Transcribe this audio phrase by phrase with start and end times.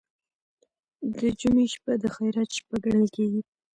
[1.17, 3.41] د جمعې شپه د خیرات شپه ګڼل کیږي.